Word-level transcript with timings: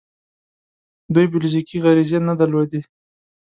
دوی 1.13 1.25
بیولوژیکي 1.31 1.77
غریزې 1.83 2.19
نه 2.27 2.33
درلودې. 2.39 2.81